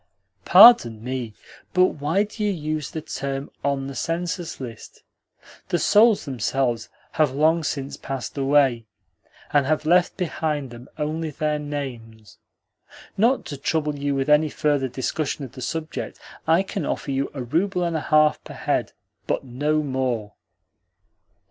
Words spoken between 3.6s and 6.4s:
'on the census list'? The souls